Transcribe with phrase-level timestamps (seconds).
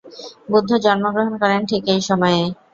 [0.51, 2.47] বুদ্ধ জন্মগ্রহণ করেন ঠিক এই সময়েই।